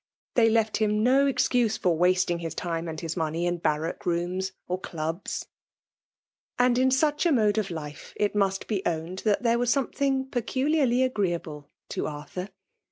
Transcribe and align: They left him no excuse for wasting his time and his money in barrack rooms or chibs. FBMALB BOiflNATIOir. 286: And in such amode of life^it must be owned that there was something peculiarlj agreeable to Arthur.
They 0.33 0.49
left 0.49 0.77
him 0.77 1.03
no 1.03 1.27
excuse 1.27 1.77
for 1.77 1.95
wasting 1.95 2.39
his 2.39 2.55
time 2.55 2.87
and 2.87 2.99
his 2.99 3.15
money 3.15 3.45
in 3.45 3.57
barrack 3.59 4.03
rooms 4.03 4.51
or 4.67 4.79
chibs. 4.81 5.45
FBMALB 5.45 5.45
BOiflNATIOir. 5.45 6.57
286: 6.57 6.57
And 6.57 6.77
in 6.79 6.89
such 6.89 7.25
amode 7.27 7.57
of 7.59 7.67
life^it 7.67 8.33
must 8.33 8.65
be 8.65 8.81
owned 8.87 9.19
that 9.19 9.43
there 9.43 9.59
was 9.59 9.69
something 9.69 10.25
peculiarlj 10.25 11.05
agreeable 11.05 11.69
to 11.89 12.07
Arthur. 12.07 12.49